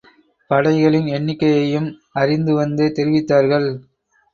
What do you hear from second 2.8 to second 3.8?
தெரிவித்தார்கள்.